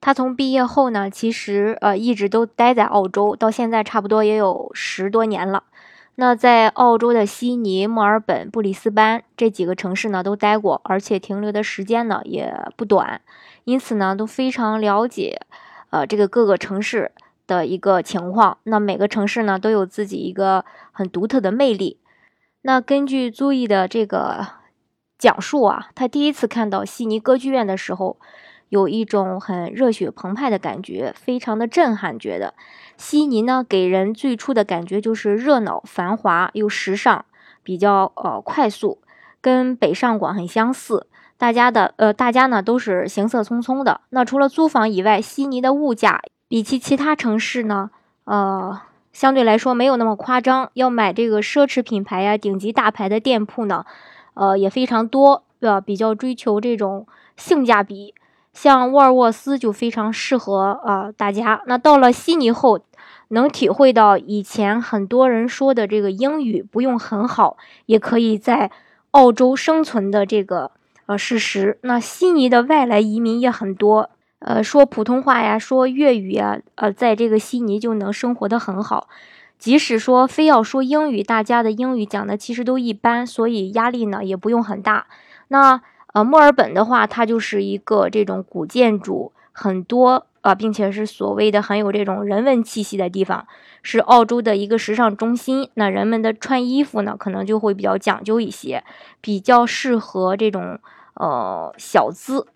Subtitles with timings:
[0.00, 5.64] 他从毕业后呢，其实呃一直都待在澳洲，到现在差不多也有十多年了。
[6.14, 13.20] 那在澳洲的悉尼、墨尔本、布里斯班这几个城市呢，都待过，而且停留的时间呢也不短，
[13.64, 15.40] 因此呢都非常了解
[15.90, 17.10] 呃这个各个城市
[17.46, 18.58] 的一个情况。
[18.62, 21.98] 那每个城市呢都有自己一个很独特的魅力。
[22.62, 24.46] 那根据朱毅的这个
[25.18, 28.16] 讲述啊，他第一次看到悉尼歌剧院的时候。
[28.68, 32.18] 有一种很热血澎湃的感觉，非常的震撼。
[32.18, 32.54] 觉得
[32.96, 37.24] 悉尼呢，给人最初的感觉就是热闹、繁华又时尚，
[37.62, 39.00] 比较呃快速，
[39.40, 41.06] 跟北上广很相似。
[41.36, 44.00] 大家的呃，大家呢都是行色匆匆的。
[44.10, 47.90] 那除了租房以外，悉尼的物价比起其他城市呢，
[48.24, 48.80] 呃，
[49.12, 50.70] 相对来说没有那么夸张。
[50.74, 53.86] 要买这个奢侈品牌呀、顶级大牌的店铺呢，
[54.34, 57.06] 呃，也非常多，呃，比较追求这种
[57.36, 58.14] 性价比。
[58.60, 61.62] 像沃尔沃斯就非常适合啊大家。
[61.66, 62.80] 那到了悉尼后，
[63.28, 67.56] 能体会到以前很多人说的这个英语不用很好，
[67.86, 68.72] 也可以在
[69.12, 70.72] 澳洲生存的这个
[71.06, 71.78] 呃事实。
[71.82, 79.06] 那悉尼的外来移民也很多，呃，说普通话呀，说粤语啊，呃，在这个悉尼就能生活的很好。
[79.56, 85.06] 即使说非要说英语，大家的英语讲的其实都一般，所以压力呢也不用很大。
[85.46, 85.80] 那。
[86.12, 93.46] 呃，墨尔本的话，它就是一个这种古建筑很多啊，并且是所谓的很有这种人文气息的地方，
[93.82, 95.68] 是澳洲的一个时尚中心。
[95.74, 98.82] 那人们的穿衣服呢，可能就会比较讲究一些，
[99.20, 100.78] 比较适合这种
[101.14, 102.46] 呃小资，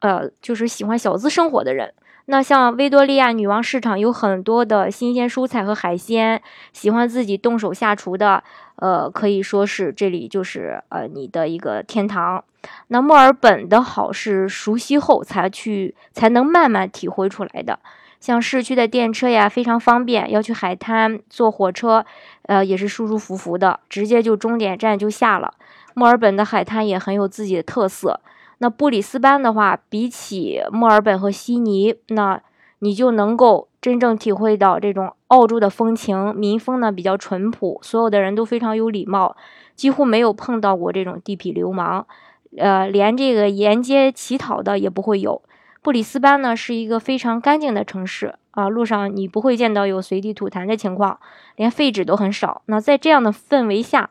[0.00, 1.92] 呃，就是喜欢小资生活的人。
[2.26, 6.40] 那像维多利亚女王市场有很多的新鲜蔬菜和海鲜，
[6.72, 8.42] 喜欢自己动手下厨的，
[8.76, 12.44] 呃，可以说是这里就是呃你的一个天堂。
[12.88, 17.80] 那墨尔本的好是熟悉后才去才能慢慢体会出来的。
[18.20, 22.06] 像市区的电车呀非常方便，要去海滩坐火车，
[22.42, 25.54] 呃也是舒舒服服的，直接就终点站就下了。
[25.94, 28.20] 墨尔本的海滩也很有自己的特色。
[28.62, 32.40] 那布里斯班的话，比起墨尔本和悉尼，那
[32.78, 36.32] 你就能够真正体会到这种澳洲的风情。
[36.36, 39.36] 民风呢比较淳朴，所有的人都非常有礼貌，
[39.74, 42.06] 几乎没有碰到过这种地痞流氓，
[42.56, 45.42] 呃，连这个沿街乞讨的也不会有。
[45.82, 51.18] 布里斯班呢是一个非常干净的城市啊，路上你不会见到有随地吐痰的情况，
[51.56, 52.62] 连废纸都很少。
[52.66, 54.10] 那在这样的氛围下，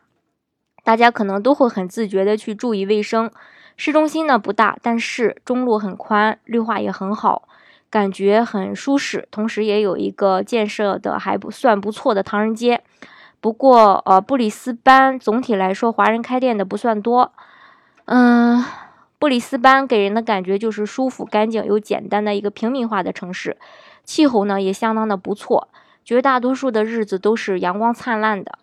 [0.84, 3.30] 大家可能都会很自觉的去注意卫生。
[3.76, 7.48] 市中心呢不大，但是中路很宽，绿化也很好，
[7.90, 9.26] 感觉很舒适。
[9.30, 12.82] 同时也有一个建设的还不算不错的唐人街。
[13.40, 17.32] 不过，呃，布里斯班总体来说华人开店的不算多。
[18.04, 18.62] 嗯，
[19.18, 23.56] 布里斯班给人的感觉就是舒服、干净又简单的一个平民化的城市。
[24.04, 25.68] 气候呢也相当的不错，
[26.04, 28.58] 绝大多数的日子都是阳光灿烂的。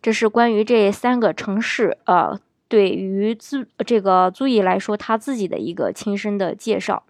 [0.00, 2.38] 这是关于这三个城市，呃。
[2.74, 7.04] 对于租这个租乙来说，他自己的一个亲身的介绍，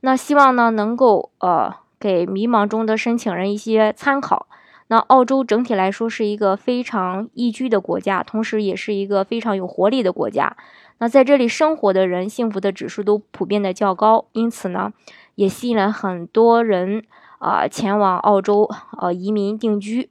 [0.00, 1.70] 那希望呢能够呃
[2.00, 4.46] 给迷茫中的申请人一些参考。
[4.86, 10.56] 那澳洲整体来说是一个非常宜居的国家，同时也是一个非常有活力的国家。
[10.96, 14.90] 那在这里生活的人，幸福的指数都普遍的较高，因此呢，
[15.34, 17.04] 也吸引了很多人
[17.40, 18.66] 啊前往澳洲
[18.96, 20.08] 呃移民定居。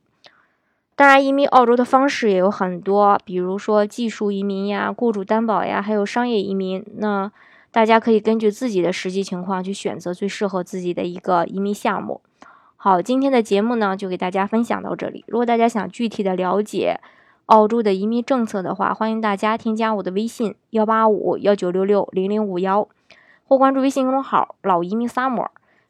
[0.96, 6.86] 当然，移民澳洲的方式也有很多，比如说技术移民呀、雇主担保呀，还有商业移民。
[6.98, 7.32] 那
[7.72, 12.22] 大家可以根据自己的实际情况去选择最适合自己的一个移民项目。
[12.76, 15.26] 好，今天的节目呢，就给大家分享到这里。
[15.28, 17.00] 如果大家想具体的了解
[17.48, 22.88] 澳洲的移民政策的话，欢迎大家添加我的微信幺八五幺九六六零零五幺，
[23.48, 25.48] 或关注微信公众号“老移民 summer”。